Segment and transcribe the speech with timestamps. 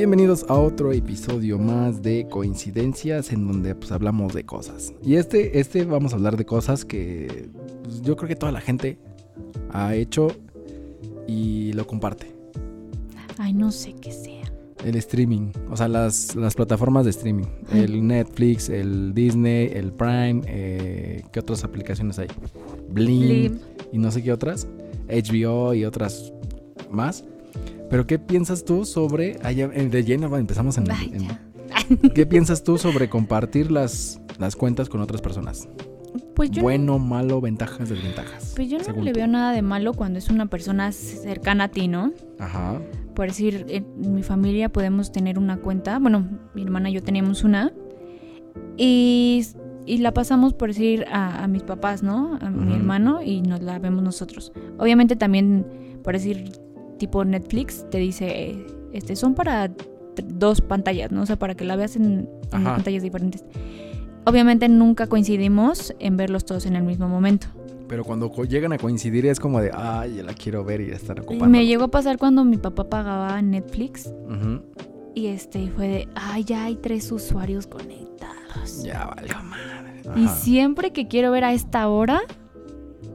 [0.00, 4.94] Bienvenidos a otro episodio más de coincidencias en donde pues hablamos de cosas.
[5.04, 7.50] Y este, este vamos a hablar de cosas que
[7.82, 8.96] pues, yo creo que toda la gente
[9.68, 10.28] ha hecho
[11.28, 12.34] y lo comparte.
[13.36, 14.50] Ay, no sé qué sea.
[14.86, 17.48] El streaming, o sea, las, las plataformas de streaming.
[17.70, 22.28] El Netflix, el Disney, el Prime, eh, ¿qué otras aplicaciones hay?
[22.88, 23.58] Blim, Blim.
[23.92, 24.66] y no sé qué otras.
[25.10, 26.32] HBO y otras
[26.90, 27.22] más.
[27.90, 29.38] Pero ¿qué piensas tú sobre...
[29.42, 30.84] Ah, ya, eh, de lleno, empezamos en...
[32.14, 35.68] ¿Qué piensas tú sobre compartir las, las cuentas con otras personas?
[36.34, 38.52] Pues yo, Bueno, malo, ventajas, desventajas.
[38.56, 39.18] pues yo no le tú.
[39.18, 42.12] veo nada de malo cuando es una persona cercana a ti, ¿no?
[42.38, 42.80] Ajá.
[43.14, 45.98] Por decir, en mi familia podemos tener una cuenta.
[45.98, 47.72] Bueno, mi hermana y yo teníamos una.
[48.76, 49.44] Y,
[49.86, 52.38] y la pasamos, por decir, a, a mis papás, ¿no?
[52.40, 54.52] A mi hermano y nos la vemos nosotros.
[54.78, 55.66] Obviamente también,
[56.02, 56.52] por decir,
[57.00, 59.70] tipo Netflix, te dice, eh, este, son para
[60.24, 61.22] dos pantallas, ¿no?
[61.22, 63.44] O sea, para que la veas en, en pantallas diferentes.
[64.26, 67.48] Obviamente nunca coincidimos en verlos todos en el mismo momento.
[67.88, 71.18] Pero cuando llegan a coincidir es como de, ay, ya la quiero ver y estar
[71.18, 71.46] ocupando.
[71.46, 74.12] Me llegó a pasar cuando mi papá pagaba Netflix
[75.14, 78.84] y este fue de, ay, ya hay tres usuarios conectados.
[78.84, 80.02] Ya valió madre.
[80.16, 82.20] Y siempre que quiero ver a esta hora,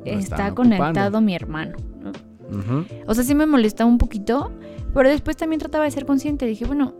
[0.05, 1.21] Lo está conectado ocupando.
[1.21, 1.77] mi hermano.
[2.49, 2.57] ¿No?
[2.59, 2.85] Ujú.
[3.07, 4.51] O sea, sí me molestaba un poquito,
[4.93, 6.45] pero después también trataba de ser consciente.
[6.45, 6.93] Dije, bueno,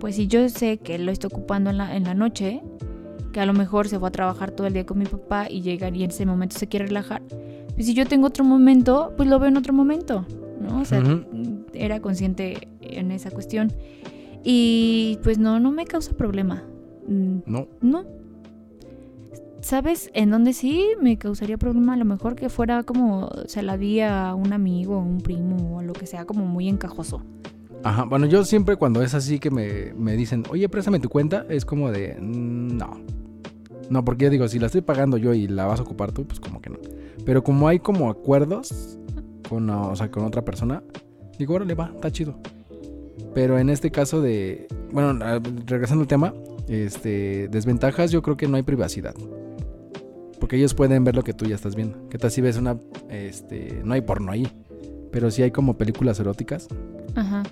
[0.00, 2.62] pues si yo sé que lo está ocupando en la, en la noche,
[3.32, 5.60] que a lo mejor se fue a trabajar todo el día con mi papá y
[5.62, 7.22] llega y en ese momento se quiere relajar,
[7.74, 10.24] pues si yo tengo otro momento, pues lo veo en otro momento,
[10.60, 10.80] ¿no?
[10.80, 11.66] O sea, Ujú.
[11.74, 13.72] era consciente en esa cuestión.
[14.42, 16.62] Y pues no, no me causa problema.
[17.08, 17.66] Mm, No.
[17.82, 18.04] No.
[19.66, 21.94] ¿Sabes en dónde sí me causaría problema?
[21.94, 25.78] A lo mejor que fuera como se la di a un amigo, a un primo
[25.78, 27.20] o lo que sea, como muy encajoso.
[27.82, 28.04] Ajá.
[28.04, 31.64] Bueno, yo siempre cuando es así que me, me dicen, oye, préstame tu cuenta, es
[31.64, 33.00] como de, mm, no.
[33.90, 36.24] No, porque yo digo, si la estoy pagando yo y la vas a ocupar tú,
[36.24, 36.76] pues como que no.
[37.24, 39.00] Pero como hay como acuerdos
[39.48, 40.84] con, o sea, con otra persona,
[41.40, 42.38] digo, órale, va, está chido.
[43.34, 45.18] Pero en este caso de, bueno,
[45.66, 46.34] regresando al tema,
[46.68, 49.16] este, desventajas, yo creo que no hay privacidad.
[50.46, 52.08] Porque ellos pueden ver lo que tú ya estás viendo.
[52.08, 52.78] ¿Qué tal si ves una,
[53.10, 54.46] este, no hay porno ahí,
[55.10, 56.68] pero sí hay como películas eróticas
[57.16, 57.42] Ajá.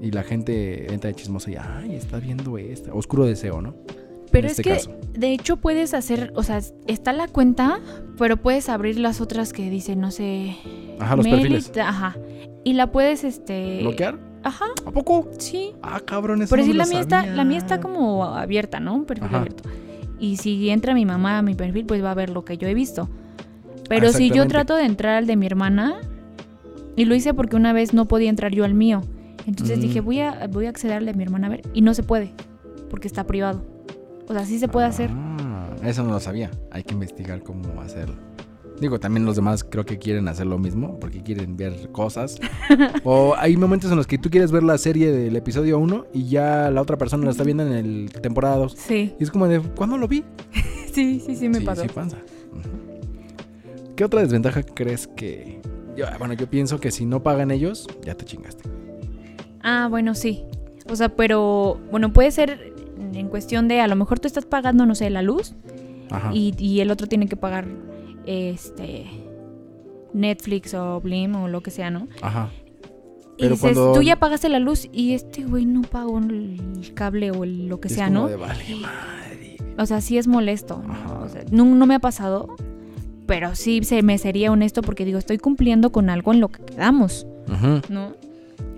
[0.00, 2.94] y la gente entra de chismosa y, ay, está viendo esta.
[2.94, 3.74] Oscuro deseo, ¿no?
[4.32, 4.90] Pero es este que, caso.
[5.12, 7.78] de hecho, puedes hacer, o sea, está la cuenta,
[8.16, 10.56] pero puedes abrir las otras que dicen, no sé.
[10.98, 11.70] Ajá, los perfiles.
[11.76, 12.16] Ajá.
[12.64, 13.80] Y la puedes, este.
[13.82, 14.18] ¿Bloquear?
[14.44, 15.28] Ajá, ¿A poco?
[15.36, 15.74] sí.
[15.82, 17.36] Ah, cabrón, eso Por no decir, me la mía, está, sabía.
[17.36, 18.94] la mía está como abierta, ¿no?
[18.94, 19.40] Un perfil Ajá.
[19.40, 19.68] abierto.
[20.20, 22.68] Y si entra mi mamá a mi perfil, pues va a ver lo que yo
[22.68, 23.08] he visto.
[23.88, 25.96] Pero si yo trato de entrar al de mi hermana,
[26.96, 29.00] y lo hice porque una vez no podía entrar yo al mío.
[29.46, 29.80] Entonces Mm.
[29.80, 31.62] dije, voy a, voy a acceder al de mi hermana a ver.
[31.72, 32.32] Y no se puede,
[32.90, 33.64] porque está privado.
[34.28, 35.10] O sea, sí se puede hacer.
[35.12, 36.50] Ah, eso no lo sabía.
[36.70, 38.14] Hay que investigar cómo hacerlo.
[38.80, 42.40] Digo, también los demás creo que quieren hacer lo mismo porque quieren ver cosas.
[43.04, 46.28] o hay momentos en los que tú quieres ver la serie del episodio 1 y
[46.28, 48.74] ya la otra persona la está viendo en el temporada 2.
[48.76, 50.24] Sí, Y es como de, ¿cuándo lo vi?
[50.92, 51.82] sí, sí, sí me sí, pasó.
[51.82, 52.16] sí pasa.
[53.96, 55.60] ¿Qué otra desventaja crees que...?
[55.94, 58.62] Yo, bueno, yo pienso que si no pagan ellos, ya te chingaste.
[59.62, 60.44] Ah, bueno, sí.
[60.88, 62.72] O sea, pero, bueno, puede ser
[63.12, 65.54] en cuestión de, a lo mejor tú estás pagando, no sé, la luz.
[66.10, 66.30] Ajá.
[66.34, 67.68] y, y el otro tiene que pagar
[68.30, 69.06] este
[70.12, 72.08] Netflix o Blim o lo que sea, ¿no?
[72.22, 72.50] Ajá.
[73.36, 76.92] Y Pero dices, cuando- tú ya pagaste la luz y este güey no pagó el
[76.94, 78.28] cable o el- lo que Es sea, como ¿no?
[78.28, 79.56] de, vale, madre.
[79.78, 80.82] O sea, sí es molesto.
[80.86, 80.92] ¿no?
[80.92, 81.18] Ajá.
[81.20, 82.48] O sea, no, no me ha pasado,
[83.26, 86.62] pero sí se me sería honesto porque digo, estoy cumpliendo con algo en lo que
[86.64, 87.80] quedamos, Ujú.
[87.92, 88.12] ¿no?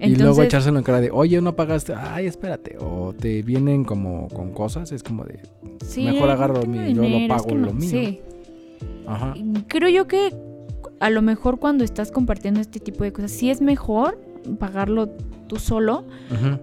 [0.01, 2.77] y luego echárselo en cara de, oye, no pagaste, ay, espérate.
[2.81, 5.39] O te vienen como con cosas, es como de,
[5.87, 7.89] sí, mejor agarro mi- yo lo dinero, es pago lo mío.
[7.89, 8.21] Sí.
[9.07, 9.35] Ajá.
[9.69, 10.35] Creo yo que
[11.01, 14.21] a lo mejor cuando estás compartiendo este tipo de cosas, sí es mejor
[14.59, 15.09] pagarlo
[15.47, 16.05] tú solo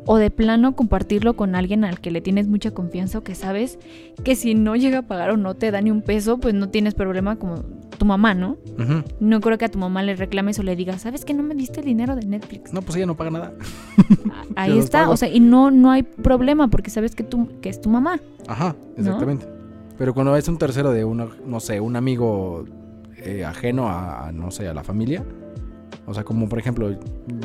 [0.05, 3.77] o de plano compartirlo con alguien al que le tienes mucha confianza o que sabes
[4.23, 6.69] que si no llega a pagar o no te da ni un peso, pues no
[6.69, 7.63] tienes problema como
[7.97, 8.57] tu mamá, ¿no?
[8.79, 9.03] Ujú.
[9.19, 11.53] No creo que a tu mamá le reclames o le digas, ¿sabes que no me
[11.53, 12.73] diste el dinero de Netflix?
[12.73, 13.53] No, pues ella no paga nada.
[14.55, 17.81] Ahí está, o sea, y no, no hay problema porque sabes que, tú, que es
[17.81, 18.19] tu mamá.
[18.47, 19.45] Ajá, exactamente.
[19.99, 22.63] Pero cuando es un tercero de uno, no sé, un amigo
[23.17, 25.25] eh, ajeno a, a, no sé, a la familia.
[26.07, 26.97] O sea, como por ejemplo,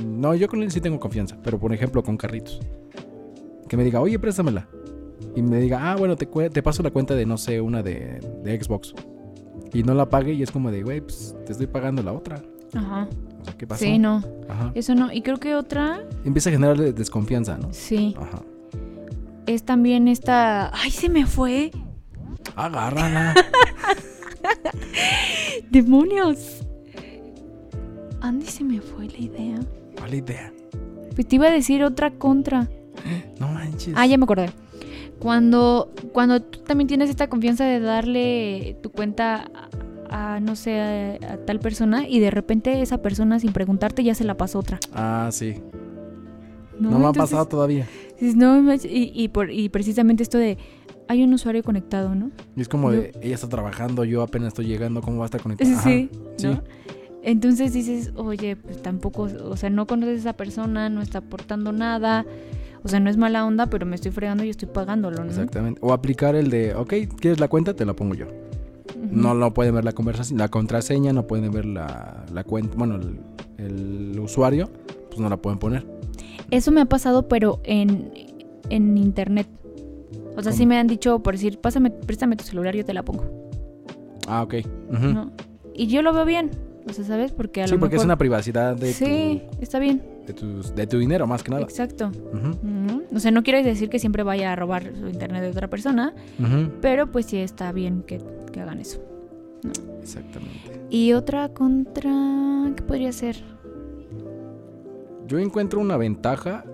[0.07, 2.61] no, yo con él sí tengo confianza, pero por ejemplo con Carritos.
[3.69, 4.69] Que me diga, oye, préstamela.
[5.35, 8.21] Y me diga, ah, bueno, te, te paso la cuenta de, no sé, una de,
[8.45, 8.95] de Xbox.
[9.73, 12.41] Y no la pague y es como de, güey, pues te estoy pagando la otra.
[12.73, 13.09] Ajá.
[13.41, 13.85] O sea, ¿qué pasó?
[13.85, 14.23] Sí, no.
[14.49, 14.71] Ajá.
[14.77, 15.13] Eso no.
[15.13, 16.05] Y creo que otra.
[16.25, 17.73] Empieza a generar desconfianza, ¿no?
[17.73, 18.15] Sí.
[18.17, 18.43] Ajá.
[19.47, 20.71] Es también esta.
[20.73, 21.73] ¡Ay, se me fue!
[22.57, 23.35] Agárrala.
[25.71, 26.63] ¡Demonios!
[28.21, 29.61] Andy se me fue la idea.
[29.97, 30.53] ¿Cuál idea?
[31.15, 32.69] Pues te iba a decir otra contra.
[33.39, 33.95] No manches.
[33.97, 34.51] Ah, ya me acordé.
[35.19, 39.51] Cuando, cuando tú también tienes esta confianza de darle tu cuenta
[40.11, 44.25] a, no sé, a, tal persona y de repente esa persona sin preguntarte ya se
[44.25, 44.79] la pasó otra.
[44.93, 45.55] Ah, sí.
[46.79, 47.87] No, me ha pasado todavía.
[48.21, 50.59] No, y, y, por, y precisamente esto de
[51.09, 52.31] hay un usuario conectado, ¿no?
[52.57, 55.43] Y es como de, ella está trabajando, yo apenas estoy llegando, ¿cómo va a estar
[55.43, 55.71] conectado?
[55.83, 56.59] sí, sí.
[57.23, 61.73] Entonces dices, oye, pues tampoco, o sea, no conoces a esa persona, no está aportando
[61.73, 62.27] nada,
[62.83, 65.31] o sea, no es mala onda, pero me estoy fregando y estoy pagándolo, ¿no?
[65.31, 65.81] Exactamente.
[65.83, 67.75] O aplicar el de, ok, ¿quieres la cuenta?
[67.75, 68.27] Te la pongo yo.
[69.11, 73.01] No lo pueden ver la conversación, la contraseña, no pueden ver la, la cuenta, bueno,
[73.57, 74.71] el, usuario,
[75.09, 75.87] pues no la pueden poner.
[76.51, 78.13] Eso me ha pasado, pero en,
[78.69, 79.49] en internet.
[80.37, 83.05] O sea, sí me han dicho, por decir, pásame, préstame tu celular, yo te la
[83.05, 83.25] pongo.
[84.27, 84.55] Ah, ok.
[85.75, 86.51] Y yo lo veo bien.
[86.89, 87.33] O sea, ¿sabes?
[87.33, 90.03] Porque a sí, porque es una privacidad de Sí, está bien.
[90.27, 91.63] De tu, dinero, más que nada.
[91.63, 92.11] Exacto.
[93.15, 96.15] O sea, no quiero decir que siempre vaya a robar su internet de otra persona,
[96.81, 98.21] pero pues sí está bien que,
[98.61, 99.03] hagan eso.
[100.01, 100.83] Exactamente.
[100.91, 102.13] Y otra contra...
[102.77, 103.37] ¿Qué podría ser?
[105.27, 106.65] Yo encuentro una ventaja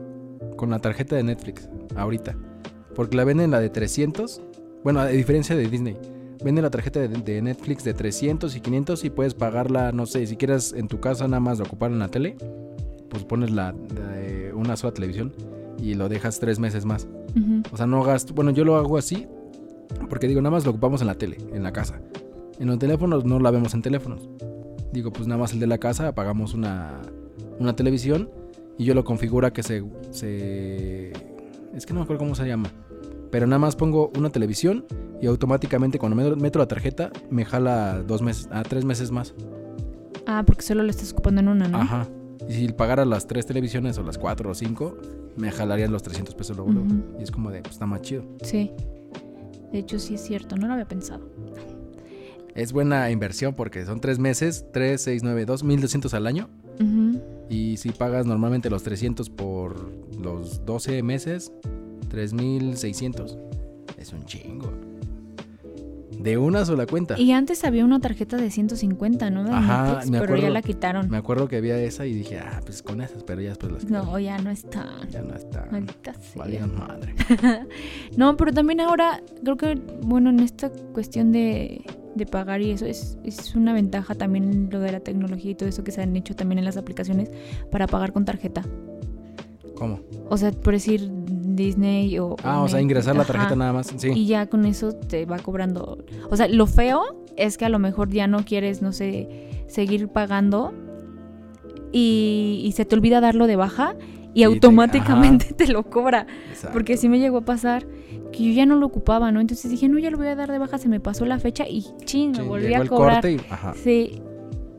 [0.57, 2.37] con la tarjeta de Netflix, ahorita.
[3.01, 4.43] Porque la venden la de 300.
[4.85, 5.97] Bueno, a diferencia de Disney
[6.45, 10.37] vende la tarjeta de, Netflix de 300 y 500 y puedes pagarla, no sé, si
[10.37, 12.37] quieres en tu casa nada más ocupar en la tele,
[13.09, 13.75] pues pones la
[14.53, 15.33] una sola televisión
[15.79, 17.09] y lo dejas tres meses más.
[17.73, 19.27] O sea, no gasto, bueno, yo lo hago así
[20.11, 22.03] porque digo, nada más lo ocupamos en la tele, en la casa.
[22.59, 24.29] En los teléfonos no la vemos en teléfonos.
[24.93, 27.01] Digo, pues nada más el de la casa, apagamos una,
[27.59, 28.29] una televisión
[28.77, 31.13] y yo lo configura que se, se...
[31.75, 32.71] Es que no me acuerdo cómo se llama.
[33.31, 34.85] Pero nada más pongo una televisión
[35.21, 39.35] y automáticamente cuando meto la tarjeta me jala dos meses, a tres meses más.
[40.27, 41.79] Ah, porque solo lo estás ocupando en una, ¿no?
[41.79, 42.09] Ajá.
[42.49, 44.97] Y si pagara las tres televisiones o las cuatro o cinco,
[45.37, 46.73] me jalarían los 300 pesos luego.
[47.19, 48.25] Y es como de, pues está más chido.
[48.43, 48.73] Sí.
[49.73, 51.31] De hecho, sí es cierto, no lo había pensado.
[52.55, 56.49] Es buena inversión porque son tres meses, tres, seis, nueve, dos, mil doscientos al año.
[57.49, 61.53] Y si pagas normalmente los 300 por los 12 meses,
[62.09, 63.39] 3600.
[63.99, 64.73] Es un chingo.
[66.17, 67.19] De una sola cuenta.
[67.19, 69.55] Y antes había una tarjeta de 150, ¿no?
[69.55, 71.09] Ajá, pero ya la quitaron.
[71.09, 73.85] Me acuerdo que había esa y dije, ah, pues con esas, pero ya después las
[73.85, 74.87] No, ya no está.
[75.11, 75.67] Ya no está.
[76.37, 77.15] Valían madre.
[78.17, 81.85] no, pero también ahora creo que, bueno, en esta cuestión de,
[82.21, 85.69] de pagar y eso es, es una ventaja también lo de la tecnología y todo
[85.69, 87.31] eso que se han hecho también en las aplicaciones
[87.71, 88.63] para pagar con tarjeta.
[89.75, 90.01] ¿Cómo?
[90.29, 92.37] O sea, por decir Disney o...
[92.45, 94.11] Ah, o sea, ingresar la tarjeta nada más, sí.
[94.15, 96.05] Y ya con eso te va cobrando...
[96.31, 100.09] O sea, lo feo es que a lo mejor ya no quieres, no sé, seguir
[100.09, 100.73] pagando
[101.93, 103.97] y, se te olvida darlo de baja
[104.35, 106.27] y, automáticamente te, lo cobra.
[106.73, 107.87] Porque sí me llegó a pasar
[108.33, 109.41] que yo ya no lo ocupaba, ¿no?
[109.41, 111.67] Entonces dije, no, ya lo voy a dar de baja, se me pasó la fecha
[111.69, 113.25] y ching, me volví a cobrar.
[113.75, 114.23] Sí,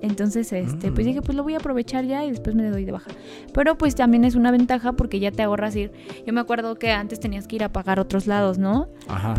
[0.01, 2.91] entonces, este, pues dije, pues lo voy a aprovechar ya y después me doy de
[2.91, 3.11] baja.
[3.53, 5.91] Pero pues también es una ventaja porque ya te ahorras ir.
[6.25, 8.87] Yo me acuerdo que antes tenías que ir a pagar otros lados, ¿no?
[9.07, 9.35] Ajá.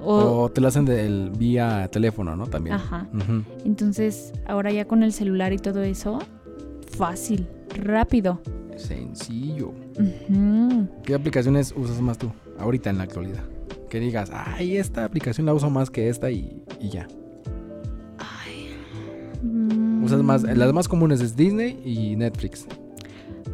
[0.00, 2.48] o, te lo hacen del, vía teléfono, ¿no?
[2.48, 2.74] También.
[2.74, 3.06] Ajá.
[3.64, 6.18] Entonces, ahora ya con el celular y todo eso,
[6.96, 7.46] fácil,
[7.76, 8.40] rápido.
[8.76, 9.72] Sencillo.
[11.04, 13.42] ¿Qué aplicaciones usas más tú ahorita en la actualidad?
[13.90, 17.06] Que digas, ay, esta aplicación la uso más que esta y, y ya.
[20.02, 22.66] Usas más, las más comunes es Disney y Netflix.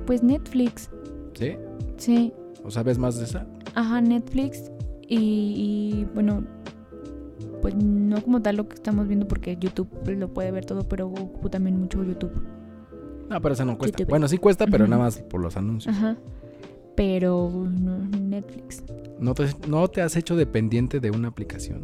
[0.07, 0.91] Pues Netflix.
[1.35, 1.57] ¿Sí?
[1.99, 2.33] Sí.
[2.65, 3.47] ¿O sabes más de esa?
[3.75, 4.71] Ajá, Netflix.
[5.07, 6.45] Y, bueno,
[7.63, 11.09] pues no como tal lo que estamos viendo porque YouTube lo puede ver todo, pero
[11.09, 12.33] ocupo también mucho YouTube.
[13.29, 14.05] No, pero esa no cuesta.
[14.09, 15.95] Bueno, sí cuesta, pero nada más por los anuncios.
[15.97, 16.17] Ajá.
[16.97, 18.83] Pero no, Netflix.
[19.21, 21.83] ¿No te, ¿No te has hecho dependiente de una aplicación?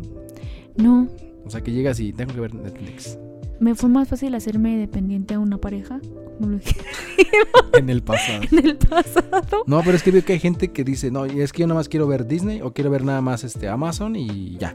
[0.76, 1.08] No.
[1.44, 3.18] O sea, que llegas y tengo que ver Netflix.
[3.60, 6.00] Me fue más fácil hacerme dependiente a una pareja,
[6.38, 6.58] como lo
[7.78, 8.42] En el pasado.
[8.50, 9.64] En el pasado.
[9.66, 11.78] No, pero es que veo que hay gente que dice, no, es que yo nada
[11.78, 14.74] más quiero ver Disney o quiero ver nada más este Amazon y ya.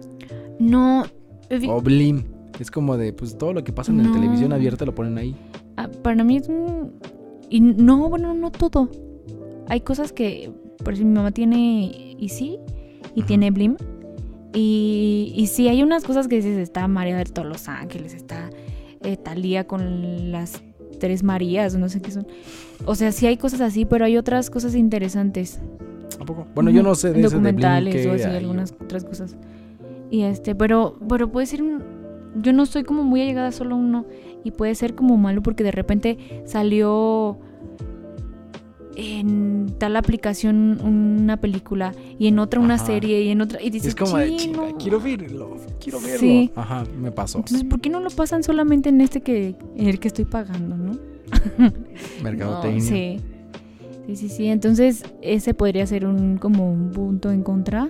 [0.59, 1.05] No.
[1.67, 2.23] O Blim.
[2.59, 5.35] Es como de, pues todo lo que pasa en la televisión abierta lo ponen ahí.
[5.79, 6.91] Ah, para mí es un...
[7.49, 8.89] Y no, bueno, no todo.
[9.69, 10.51] Hay cosas que,
[10.83, 12.59] por si mi mamá tiene Easy
[13.15, 13.77] y tiene Blim.
[14.53, 18.49] Y, y sí, hay unas cosas que dices, está María de todos los Ángeles, está
[19.03, 20.61] eh, Talía con las
[20.99, 22.27] tres Marías, no sé qué son.
[22.85, 25.61] O sea, sí hay cosas así, pero hay otras cosas interesantes.
[26.19, 26.45] ¿A poco?
[26.55, 29.37] Bueno, yo no sé de ese de Blink documentales o así, algunas otras cosas.
[30.11, 31.81] Y este, pero, pero puede ser un,
[32.35, 34.05] yo no soy como muy allegada solo a uno
[34.43, 37.37] y puede ser como malo porque de repente salió
[38.95, 42.85] en tal aplicación una película y en otra una Ajá.
[42.85, 44.77] serie y en otra y dices es como de "Chin, chinga, no".
[44.77, 46.19] quiero verlo, quiero verlo.
[46.19, 46.51] Sí.
[46.55, 47.37] Ajá, me pasó.
[47.39, 50.75] Entonces, ¿por qué no lo pasan solamente en este que en el que estoy pagando,
[50.75, 50.91] no?
[52.23, 52.79] Mercadotecnia.
[52.81, 53.19] No, sí.
[54.07, 54.47] Sí, sí, sí.
[54.47, 57.89] Entonces, ese podría ser un como un punto en contra.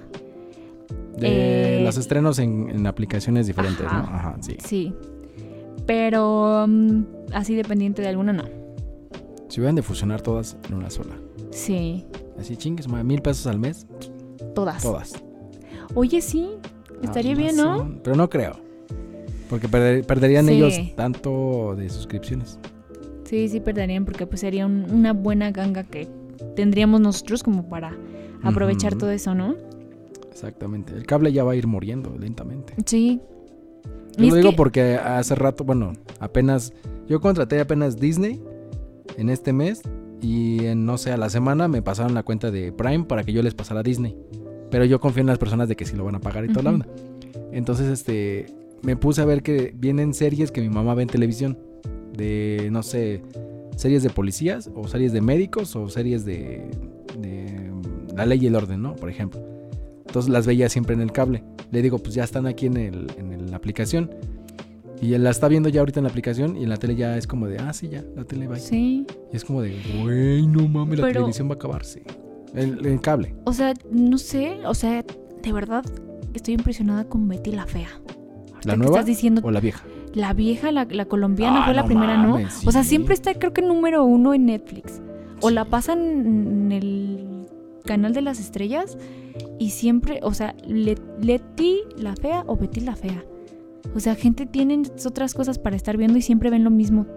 [1.18, 3.98] De Eh, los estrenos en, en aplicaciones diferentes, Ajá.
[4.02, 4.04] ¿no?
[4.16, 4.58] Ajá, sí.
[4.64, 4.94] Sí.
[5.90, 7.02] Pero mm,
[7.34, 8.44] así dependiente de alguna, no.
[9.48, 11.16] Si hubieran de fusionar todas en una sola.
[11.50, 12.06] Sí.
[12.40, 13.88] Así chingues, mil pesos al mes,
[14.54, 14.84] Todas.
[14.84, 15.14] todas.
[15.96, 16.48] Oye, sí.
[17.02, 17.64] Estaría bien, ¿no?
[17.72, 18.52] Amazon, Pero no creo.
[19.50, 20.52] Porque perder- perderían Sí.
[20.54, 22.60] ellos tanto de suscripciones.
[23.24, 26.08] Sí, sí perderían porque pues sería un- una buena ganga que
[26.56, 27.98] tendríamos nosotros como para
[28.44, 29.56] aprovechar todo eso, ¿no?
[30.32, 30.94] Exactamente.
[30.94, 32.76] El cable ya va a ir muriendo lentamente.
[32.86, 33.22] Sí.
[34.26, 36.74] Yo lo digo que- porque hace rato, bueno, apenas.
[37.08, 38.42] Yo contraté apenas Disney
[39.18, 39.82] en este mes.
[40.22, 43.32] Y en, no sé, a la semana me pasaron la cuenta de Prime para que
[43.32, 44.18] yo les pasara Disney.
[44.70, 46.64] Pero yo confío en las personas de que sí lo van a pagar y toda
[46.64, 46.88] la onda.
[47.52, 48.46] Entonces, este.
[48.82, 51.58] Me puse a ver que vienen series que mi mamá ve en televisión.
[52.16, 53.22] De, no sé,
[53.78, 56.70] series de policías, o series de médicos, o series de.
[57.20, 57.72] de
[58.16, 58.96] La ley y el orden, ¿no?
[58.96, 59.40] Por ejemplo.
[60.10, 61.44] Entonces las veía siempre en el cable.
[61.72, 64.10] Le digo, pues ya están aquí en, el, en el- la aplicación.
[65.02, 67.16] Y él la está viendo ya ahorita en la aplicación y en la tele ya
[67.18, 68.56] es como de, ah, sí, ya, la tele va.
[68.56, 68.62] ahí".
[68.62, 69.08] Sí.
[69.32, 72.04] Y es como de, güey, no mames, la televisión va a acabarse.
[72.54, 73.34] El, el cable.
[73.46, 74.58] O sea, no sé.
[74.66, 75.06] O sea,
[75.44, 75.86] de verdad
[76.34, 77.90] estoy impresionada con Betty la Fea.
[78.64, 79.84] ¿La nueva Estás diciendo o la vieja?
[80.16, 82.70] la vieja, la, la colombiana Ah, fue la no primera, mames, ¿no?
[82.70, 85.02] O sea, siempre está, creo que número uno en Netflix.
[85.42, 85.54] O Sí.
[85.56, 87.29] la pasan en el
[87.90, 88.98] canal de las estrellas
[89.58, 93.26] y siempre, o sea, Le- Leti la fea o Betty la fea.
[93.96, 97.08] O sea, gente tiene otras cosas para estar viendo y siempre ven lo mismo.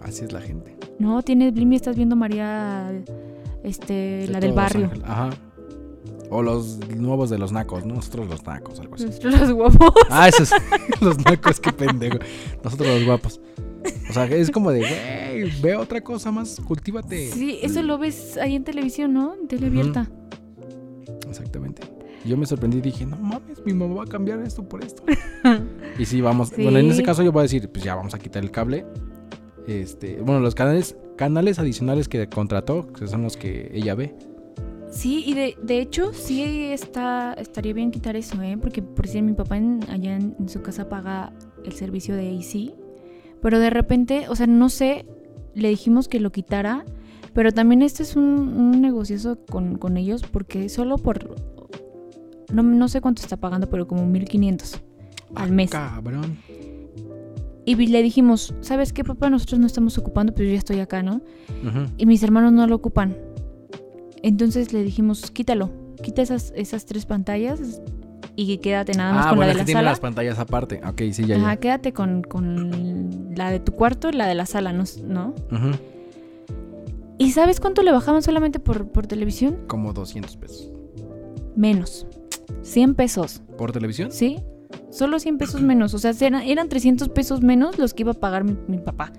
[0.00, 0.76] Así es la gente.
[0.98, 2.90] No, tienes Blim y estás viendo María,
[3.62, 4.90] este, De la del barrio.
[5.04, 5.30] Ajá.
[6.28, 7.94] O los nuevos de los nacos, ¿no?
[7.94, 9.06] Nosotros los nacos, algo así.
[9.22, 9.92] Los guapos.
[10.10, 10.50] Ah, esos.
[11.00, 12.18] los nacos, qué pendejo.
[12.64, 13.40] Nosotros los guapos.
[14.12, 17.28] O sea, es como de, güey, ve otra cosa más, cultívate.
[17.30, 19.32] Sí, eso lo ves ahí en televisión, ¿no?
[19.34, 19.78] En tele Ujú.
[19.78, 20.10] abierta.
[21.28, 21.82] Exactamente.
[22.26, 25.02] Yo me sorprendí y dije, no mames, mi mamá va a cambiar esto por esto.
[25.98, 26.50] y sí, vamos.
[26.50, 26.62] Sí.
[26.62, 28.84] Bueno, en ese caso yo voy a decir, pues ya vamos a quitar el cable.
[29.66, 34.14] Este, bueno, los canales, canales adicionales que contrató, que son los que ella ve.
[34.90, 38.58] Sí, y de, de hecho sí está, estaría bien quitar eso, ¿eh?
[38.60, 41.32] Porque por decir, mi papá en- allá en, en su casa paga
[41.64, 42.74] el servicio de AC,
[43.42, 45.04] pero de repente, o sea, no sé,
[45.54, 46.84] le dijimos que lo quitara,
[47.34, 51.34] pero también esto es un, un negocioso con, con ellos porque solo por,
[52.52, 54.80] no, no sé cuánto está pagando, pero como 1500
[55.34, 55.70] al Ah, mes.
[55.70, 56.38] Cabrón.
[57.64, 59.30] Y le dijimos, ¿sabes qué, papá?
[59.30, 61.20] Nosotros no estamos ocupando, pero yo ya estoy acá, ¿no?
[61.96, 63.16] Y mis hermanos no lo ocupan.
[64.22, 65.70] Entonces le dijimos, quítalo,
[66.02, 67.80] quita esas, esas tres pantallas
[68.36, 69.90] y quédate nada más Ah, con bueno, la de que la tiene sala.
[69.90, 70.80] las pantallas aparte.
[70.86, 71.56] Ok, sí, ya, Ajá, ya.
[71.60, 74.84] quédate con, con la de tu cuarto y la de la sala, ¿no?
[75.06, 75.34] ¿no?
[77.18, 79.58] ¿Y sabes cuánto le bajaban solamente por, por televisión?
[79.68, 80.70] Como 200 pesos.
[81.54, 82.06] Menos.
[82.62, 84.10] 100 pesos, ¿Por televisión?
[84.12, 84.38] ¿sí?
[84.90, 85.94] Solo 100 pesos menos.
[85.94, 89.12] O sea, eran, eran 300 pesos menos los que iba a pagar mi, mi papá.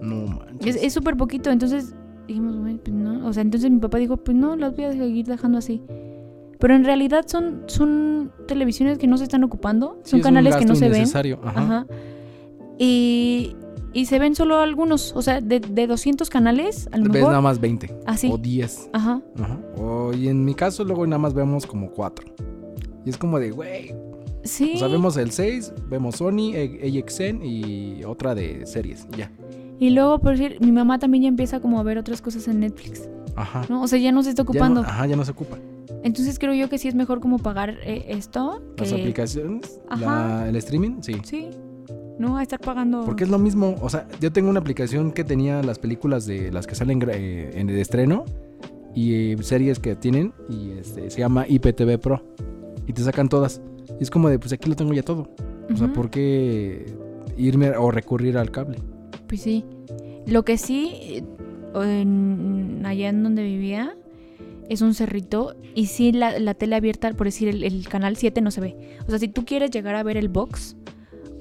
[0.00, 0.76] No manches.
[0.76, 1.94] Es súper poquito, entonces
[2.26, 3.26] dijimos, "Güey, pues no.
[3.26, 5.82] O sea, entonces mi papá dijo, pues no, las voy a seguir dejando así.
[6.62, 10.56] Pero en realidad son, son televisiones que no se están ocupando, Sí, son es canales
[10.56, 11.04] que no se ven.
[11.44, 11.60] Ajá.
[11.60, 11.86] Ajá.
[12.78, 13.56] Y,
[13.92, 17.28] y se ven solo algunos, o sea, de, de 200 canales, a lo Ves mejor.
[17.30, 18.30] nada más 20 Así.
[18.32, 18.90] o 10.
[18.92, 19.20] Ajá.
[19.38, 19.58] Ajá.
[19.76, 22.26] O, y en mi caso, luego nada más vemos como 4.
[23.04, 23.94] Y es como de, güey.
[24.44, 24.72] Sí.
[24.76, 29.06] O sea, vemos el 6, vemos Sony, A- AXN y otra de series.
[29.16, 29.30] Ya.
[29.78, 32.60] Y luego, por decir, mi mamá también ya empieza como a ver otras cosas en
[32.60, 33.62] Netflix, Ajá.
[33.68, 33.82] ¿no?
[33.82, 34.80] O sea, ya no se está Ya no- ocupando.
[34.82, 35.58] ajá, ya no se ocupa.
[36.02, 38.62] Entonces creo yo que sí es mejor como pagar eh, esto.
[38.76, 40.04] Las aplicaciones, Ajá.
[40.44, 41.14] la- el streaming, sí.
[41.24, 41.48] Sí.
[42.18, 43.04] No, a estar pagando.
[43.04, 46.52] Porque es lo mismo, o sea, yo tengo una aplicación que tenía las películas de
[46.52, 48.24] las que salen eh, en el estreno
[48.94, 52.22] y eh, series que tienen y este, se llama IPTV Pro
[52.86, 53.60] y te sacan todas.
[53.98, 55.28] Y es como de, pues aquí lo tengo ya todo.
[55.72, 55.92] O sea.
[55.92, 56.84] ¿por qué
[57.38, 58.78] irme o recurrir al cable?
[59.26, 59.64] Pues sí.
[60.26, 61.24] Lo que sí, eh,
[61.82, 63.96] en- allá en donde vivía,
[64.68, 65.54] es un cerrito.
[65.74, 68.96] Y sí, la, la tele abierta, por decir, el, el canal 7 no se ve.
[69.06, 70.76] O sea, si tú quieres llegar a ver el box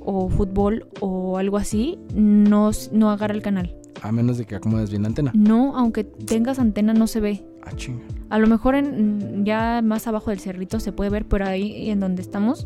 [0.04, 3.76] o fútbol o algo así, no, no agarra el canal.
[4.02, 5.32] A menos de que acomodes bien la antena.
[5.36, 7.46] No, aunque tengas antena no se ve.
[7.64, 8.02] Ah, chinga.
[8.30, 12.00] A lo mejor en, ya más abajo del cerrito se puede ver, pero ahí en
[12.00, 12.66] donde estamos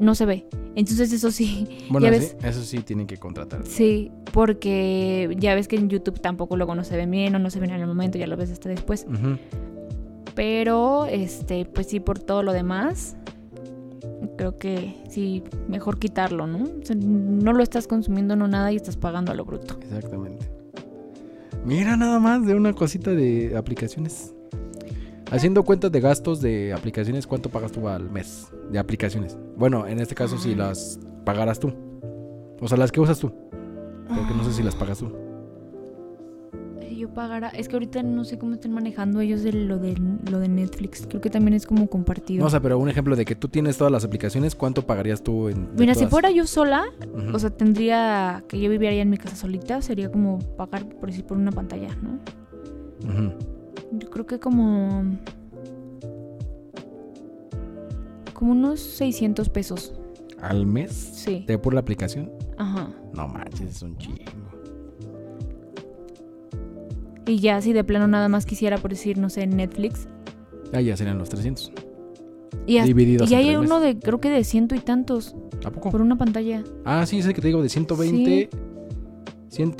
[0.00, 0.46] no se ve.
[0.74, 2.36] Entonces eso sí, Bueno, Ya sí, ves.
[2.42, 3.64] eso sí tienen que contratar.
[3.64, 7.50] sí, porque ya ves que en YouTube tampoco luego no se ven bien o no
[7.50, 9.06] se ven en el momento, ya lo ves hasta después.
[9.08, 9.36] Ujú.
[10.34, 13.16] Pero, este, pues sí, por todo lo demás,
[14.36, 16.64] creo que sí, mejor quitarlo, ¿no?
[16.64, 19.78] O sea, no lo estás consumiendo, no nada, y estás pagando a lo bruto.
[19.82, 20.50] Exactamente.
[21.64, 24.34] Mira nada más de una cosita de aplicaciones.
[25.30, 29.38] Haciendo cuentas de gastos de aplicaciones, ¿cuánto pagas tú al mes de aplicaciones?
[29.56, 31.72] Bueno, en este caso si las pagaras tú.
[32.60, 33.32] O sea, las que usas tú.
[34.08, 35.10] Porque no sé si las pagas tú.
[37.02, 40.38] Yo pagara, es que ahorita no sé cómo están manejando ellos de lo de lo
[40.38, 41.04] de Netflix.
[41.08, 42.42] Creo que también es como compartido.
[42.42, 45.20] No, o sea, pero un ejemplo de que tú tienes todas las aplicaciones, ¿cuánto pagarías
[45.20, 46.84] tú en Mira, si fuera yo sola,
[47.34, 51.08] o sea, tendría que yo viviera ya en mi casa solita, sería como pagar por
[51.08, 52.20] decir por una pantalla, ¿no?
[53.10, 53.34] Ujú.
[53.98, 55.02] Yo creo que como
[58.32, 59.92] como unos 600 pesos.
[60.40, 60.92] ¿Al mes?
[60.92, 61.44] Sí.
[61.48, 62.30] ¿De por la aplicación?
[62.58, 62.92] Ajá.
[63.12, 64.41] No manches, es un chingo.
[67.26, 70.08] Y ya si de plano nada más quisiera por decir, no sé, Netflix.
[70.72, 71.72] Ah, ya serían los 300.
[72.66, 75.90] Y, hasta- Divididos y hay uno de creo que de ciento y tantos ¿A poco?
[75.90, 76.62] por una pantalla.
[76.84, 78.50] Ah, sí, ese que te digo, de 120.
[79.48, 79.74] 100,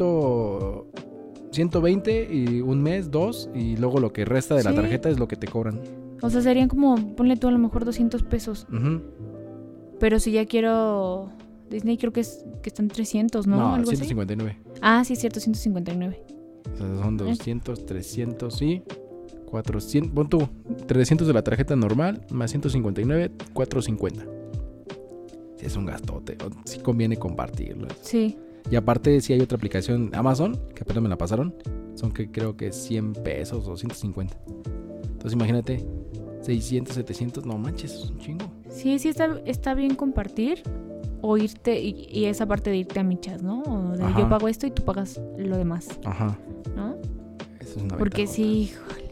[1.51, 3.49] 120 y un mes, dos.
[3.55, 4.77] Y luego lo que resta de la Sí.
[4.77, 5.81] tarjeta es lo que te cobran.
[6.23, 8.67] O sea, serían como, ponle tú a lo mejor 200 pesos.
[9.99, 11.31] Pero si ya quiero
[11.71, 13.57] Disney, creo que, es, que están 300, ¿no?
[13.57, 13.97] No, Algo así.
[14.05, 14.59] 159.
[14.81, 16.23] Ah, sí, es cierto, 159.
[16.73, 18.83] O sea, son 200, 300 y
[19.47, 20.13] 400.
[20.13, 20.49] Pon tú,
[20.87, 24.25] 300 de la tarjeta normal más 159, 450.
[25.57, 26.37] Sí, es un gastote.
[26.65, 27.89] Sí conviene compartirlo.
[28.01, 28.37] Sí.
[28.71, 31.55] Y aparte, si hay otra aplicación, Amazon, que apenas me la pasaron,
[31.95, 34.37] son que creo que 100 pesos o 150.
[35.05, 35.85] Entonces imagínate,
[36.43, 38.47] 600, 700, no manches, es un chingo.
[38.69, 40.63] Sí, sí está, está bien compartir
[41.23, 43.63] o irte, y, y esa parte de irte a michas, ¿no?
[43.63, 44.21] O de Ajá.
[44.21, 46.37] yo pago esto y tú pagas lo demás, Ajá,
[46.77, 46.97] ¿no?
[47.61, 49.03] eso es una Porque sí, híjole.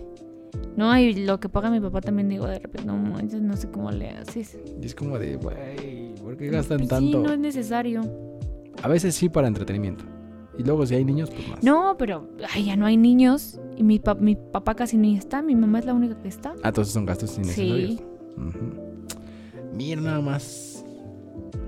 [0.77, 3.71] No, y lo que paga mi papá también digo de repente, no manches, no sé
[3.71, 4.59] cómo le haces.
[4.81, 7.19] Y es como de, güey, ¿por qué gastan Pues tanto?
[7.19, 8.03] Sí, no es necesario.
[8.83, 10.05] A veces sí para entretenimiento.
[10.59, 11.63] Y luego si hay niños, pues más.
[11.63, 13.61] No, pero ay, ya no hay niños.
[13.77, 16.55] Y mi, pa- mi papá casi ni está, mi mamá es la única que está.
[16.63, 17.91] Ah, entonces son gastos innecesarios.
[17.93, 18.01] Sí.
[18.37, 19.75] Ujú.
[19.75, 20.80] Mira nada más.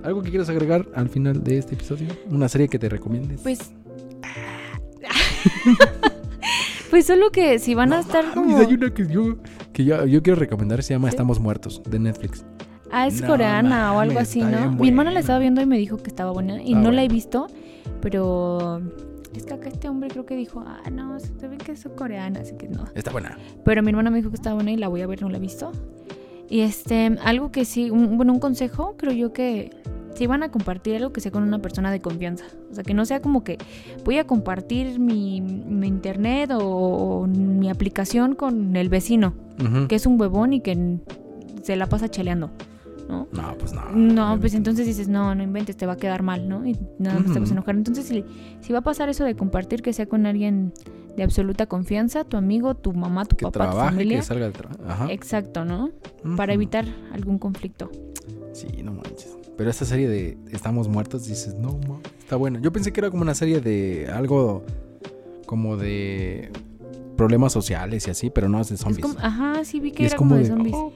[0.03, 2.09] ¿Algo que quieras agregar al final de este episodio?
[2.31, 3.41] ¿Una serie que te recomiendes?
[3.41, 3.73] Pues.
[6.91, 8.59] pues solo que si van a estar Mames, como.
[8.59, 9.37] Hay una que yo,
[9.73, 11.13] que yo, yo quiero recomendar, se llama ¿Sí?
[11.15, 12.45] Estamos Muertos, de Netflix.
[12.91, 14.73] Ah, es No coreana o algo así, ¿no?
[14.73, 16.61] Mi hermana la estaba viendo y me dijo que estaba buena.
[16.63, 17.47] Y Está no la he visto,
[18.01, 18.83] pero.
[19.35, 22.41] Es que acá este hombre creo que dijo, ah, no, se ve que es coreana,
[22.41, 22.85] así que no.
[22.95, 23.39] Está buena.
[23.65, 25.39] Pero mi hermana me dijo que estaba buena y la voy a ver, no la
[25.39, 25.73] he visto.
[26.53, 29.71] Y este, algo que sí, un- bueno, un consejo, creo yo que
[30.15, 32.45] si van a compartir algo que sea con una persona de confianza.
[32.71, 33.57] O sea, que no sea como que
[34.05, 36.59] voy a compartir mi, mi internet o,
[37.23, 39.33] o mi aplicación con el vecino,
[39.89, 40.99] que es un huevón y que
[41.63, 42.51] se la pasa cheleando,
[43.09, 43.29] ¿no?
[43.33, 43.91] No, pues no.
[43.93, 46.67] No, pues entonces dices, no, no inventes, te va a quedar mal, ¿no?
[46.67, 47.77] Y nada más te vas a enojar.
[47.77, 48.25] Entonces, si,
[48.61, 50.75] si va a pasar eso de compartir, que sea con alguien
[51.17, 54.19] de absoluta confianza, tu amigo, tu mamá, tu Que papá, tu trabaje, familia.
[54.19, 54.53] que salga.
[54.89, 55.13] Ajá.
[55.13, 55.91] Exacto, ¿no?
[56.37, 57.91] Para evitar algún conflicto.
[58.53, 59.37] Sí, no manches.
[59.57, 62.61] Pero esta serie de Estamos Muertos, dices, no, ma, está buena.
[62.61, 64.65] Yo pensé que era como una serie de algo
[65.47, 66.51] como de
[67.17, 69.01] problemas sociales y así, pero no es de Es zombies.
[69.07, 70.75] como- ajá, sí vi que Y era como de de, zombies.
[70.75, 70.93] oh,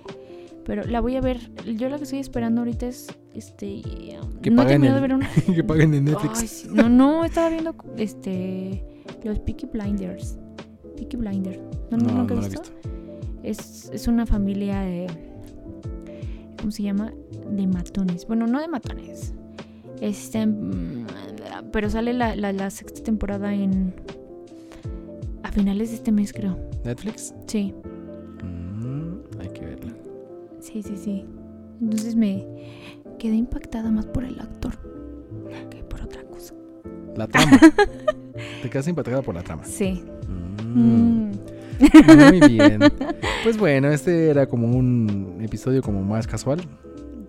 [0.64, 1.38] Pero la voy a ver.
[1.76, 3.82] Yo la que estoy esperando ahorita es este.
[4.42, 5.28] Que no paguen terminado de ver una.
[5.54, 6.40] que paguen en Netflix.
[6.40, 6.68] Ay, sí.
[6.72, 8.82] No, no, estaba viendo este.
[9.28, 10.38] Los Peaky Blinders.
[10.96, 11.58] Peaky Blinders.
[11.90, 12.62] ¿No, no, no, no, nunca he visto?
[13.42, 15.06] Es, es una familia de.
[16.58, 17.12] ¿Cómo se llama?
[17.50, 18.26] De matones.
[18.26, 19.34] Bueno, no de matones.
[20.00, 20.46] Este.
[20.46, 21.06] mm,
[21.72, 23.94] Pero sale la, la, la sexta temporada en.
[25.42, 26.58] A finales de este mes, creo.
[26.84, 27.34] ¿Netflix?
[27.46, 27.74] Sí,
[28.42, 29.92] Mm, hay que verla.
[30.60, 31.24] sí, sí, sí.
[31.80, 32.46] Entonces me
[33.18, 34.72] quedé impactada más por el actor
[35.70, 36.54] que por otra cosa.
[37.16, 37.58] La trama.
[38.62, 39.64] Te quedas impactada por la trama.
[39.64, 40.02] Sí.
[40.28, 40.46] Mm,
[40.76, 41.32] Mm.
[42.30, 42.80] Muy bien.
[43.42, 46.60] Pues bueno, este era como un episodio como más casual.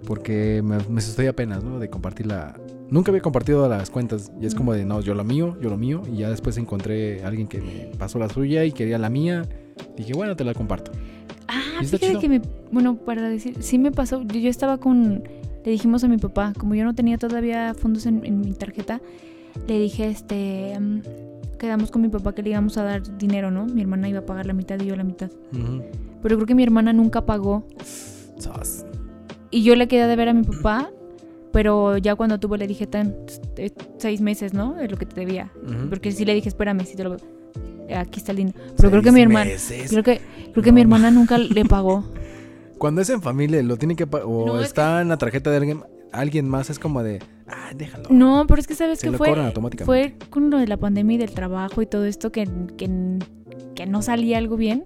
[0.06, 1.80] Porque me, me estoy apenas, ¿no?
[1.80, 2.56] De compartir la...
[2.90, 4.32] Nunca había compartido las cuentas.
[4.42, 6.02] Y es como de, no, yo lo mío, yo lo mío.
[6.12, 9.44] Y ya después encontré a alguien que me pasó la suya y quería la mía.
[9.98, 10.92] Dije, bueno, te la comparto.
[11.50, 12.20] Ah, fíjate chido.
[12.22, 12.42] que me.
[12.72, 14.22] Bueno, para decir, sí me pasó.
[14.24, 15.24] Yo, yo estaba con.
[15.66, 19.02] le dijimos a mi papá, como yo no tenía todavía fondos en, en mi tarjeta,
[19.68, 21.02] le dije, este, mm,
[21.58, 23.66] quedamos con mi papá que le íbamos a dar dinero, ¿no?
[23.66, 25.30] Mi hermana iba a pagar la mitad y yo la mitad.
[26.22, 27.66] Pero creo que mi hermana nunca pagó
[29.50, 30.90] y yo le quedé de ver a mi papá,
[31.52, 33.16] pero ya cuando tuvo le dije, tan,
[33.56, 34.80] eh, seis meses, ¿no?
[34.80, 35.52] Es lo que te debía.
[35.90, 37.18] Porque sí le dije, espérame, si te lo...
[37.96, 38.58] Aquí está el dinero.
[38.76, 39.46] Pero creo que mi hermana...
[39.46, 39.90] meses.
[39.90, 40.20] Creo que,
[40.52, 40.76] creo que No.
[40.76, 42.04] mi hermana nunca le pagó.
[42.78, 45.50] Cuando es en familia, lo tiene que pa- o No, es está en la tarjeta
[45.50, 48.10] de alguien, alguien más, es como de, ah, déjalo.
[48.10, 51.82] No, pero es que sabes que fue, con lo de la pandemia y del trabajo
[51.82, 53.20] y todo esto que, que,
[53.76, 54.86] que no salía algo bien.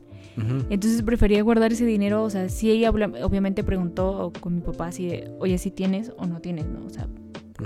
[0.69, 2.23] Entonces prefería guardar ese dinero.
[2.23, 6.39] O sea, sí ella obviamente preguntó con mi papá si, oye, si tienes o no
[6.39, 6.85] tienes, ¿no?
[6.85, 7.07] O sea,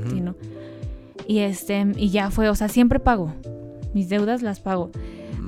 [0.10, 0.36] sí, ¿no?
[1.28, 3.34] Y este, y ya fue, o sea, siempre pago.
[3.94, 4.92] Mis deudas las pago.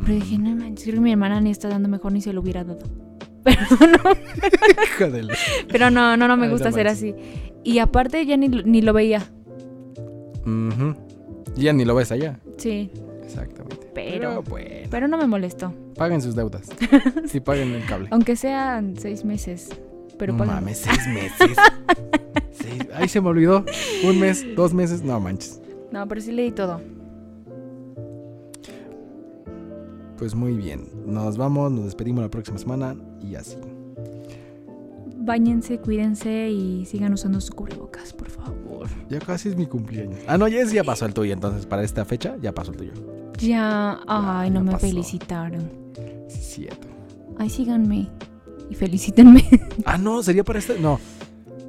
[0.06, 2.42] Pero dije, no manches, creo que mi hermana ni está dando mejor ni se lo
[2.42, 2.80] hubiera dado.
[3.48, 5.30] Pero no,
[5.72, 7.16] pero no, no, no me gusta ser así.
[7.64, 9.24] Y aparte ya ni, lo- ni lo veía.
[11.56, 12.40] Y ya ni lo ves allá.
[12.58, 12.92] Sí,
[13.24, 13.88] Exactamente.
[13.94, 15.74] Pero- bueno, pero no me molestó.
[15.96, 16.70] paguen sus deudas.
[17.28, 18.08] Sí, paguen el cable.
[18.12, 19.70] Aunque sean seis meses.
[20.18, 21.58] Pero no mames, seis meses.
[22.52, 23.66] Seis- Ay, se me olvidó.
[24.04, 25.62] Un mes, dos meses, no manches.
[25.92, 26.82] No, pero sí leí todo.
[30.18, 30.86] Pues muy bien.
[31.06, 33.58] Nos vamos, nos despedimos la próxima semana y así.
[35.20, 38.88] Báñense, cuídense y sigan usando su cubrebocas, por favor.
[39.10, 40.20] Ya casi es mi cumpleaños.
[40.28, 42.78] Ah, no, ya, es- ya pasó el tuyo, entonces para esta fecha ya pasó el
[42.78, 42.94] tuyo.
[43.40, 44.88] Ya, ay, ya no me pasó.
[44.88, 45.70] felicitaron.
[46.30, 46.88] Cierto.
[47.38, 48.10] Ay, síganme
[48.70, 49.44] y felicítenme.
[49.86, 50.80] Ah, no, sería para este.
[50.80, 51.00] No.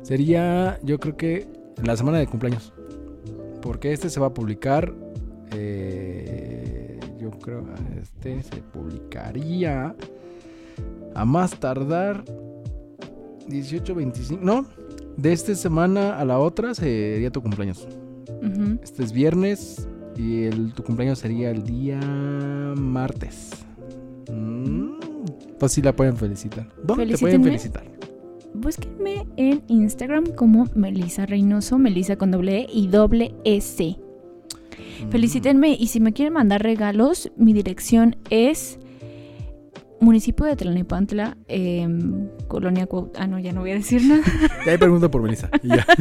[0.03, 1.47] Sería, yo creo que
[1.83, 2.73] la semana de cumpleaños.
[3.61, 4.93] Porque este se va a publicar.
[5.53, 5.98] eh,
[7.49, 7.65] creo.
[8.01, 9.95] Este se publicaría.
[11.15, 12.25] A más tardar.
[13.49, 14.45] 18, 25.
[14.45, 14.67] No.
[15.17, 17.89] De esta semana a la otra sería tu cumpleaños.
[18.83, 19.89] Este es viernes.
[20.17, 22.01] Y el, tu cumpleaños sería el día
[22.77, 23.51] martes.
[24.33, 24.99] Mm,
[25.59, 26.69] Pues sí la pueden felicitar.
[26.83, 27.85] ¿Dónde te pueden felicitar?
[28.55, 33.97] Búsquenme en Instagram como Melisa Reynoso, Melisa con doble E y doble S.
[35.07, 35.11] Mm.
[35.11, 38.79] Felicítenme y si me quieren mandar regalos, mi dirección es
[40.01, 44.23] municipio de Tlalnepantla, em, Colonia Cuaut- Ah, no, ya no voy a decir nada.
[44.67, 45.51] Y ahí pregunto por Melissa.
[45.63, 45.85] ya.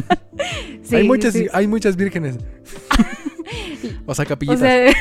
[0.82, 1.46] Sí, hay, muchas, sí.
[1.52, 2.38] hay muchas vírgenes.
[4.06, 4.60] o sea, O capillitas.
[4.60, 4.92] sea,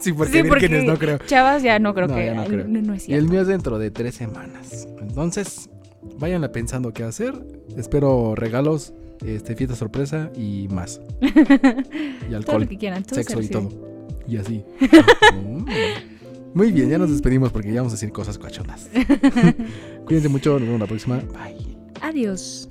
[0.00, 1.18] sí, porque sí, porque vírgenes no creo.
[1.26, 2.26] chavas ya no creo No, que...
[2.26, 2.66] ya no creo.
[2.66, 3.30] no, no es Y el cierto.
[3.32, 4.88] mío es dentro de tres semanas.
[5.00, 5.70] Entonces,
[6.18, 7.34] váyanla pensando qué hacer.
[7.76, 8.92] Espero regalos,
[9.24, 11.00] este, fiesta sorpresa y más.
[11.20, 13.02] Y Todo alcohol, lo que quieran.
[13.04, 13.68] todo sexo se y todo.
[14.26, 14.64] Y así.
[15.34, 15.64] Mm.
[16.54, 18.88] Muy bien, ya nos despedimos porque ya vamos a decir cosas cochonas.
[20.06, 21.16] Cuídense mucho, nos vemos la próxima.
[21.18, 21.76] Bye.
[22.00, 22.68] Adiós.